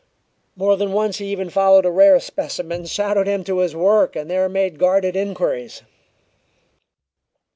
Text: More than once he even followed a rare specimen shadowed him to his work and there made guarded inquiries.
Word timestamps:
More 0.55 0.77
than 0.77 0.93
once 0.93 1.19
he 1.19 1.27
even 1.27 1.51
followed 1.51 1.85
a 1.85 1.91
rare 1.91 2.19
specimen 2.19 2.87
shadowed 2.87 3.27
him 3.27 3.43
to 3.43 3.59
his 3.59 3.75
work 3.75 4.15
and 4.15 4.31
there 4.31 4.49
made 4.49 4.79
guarded 4.79 5.15
inquiries. 5.15 5.83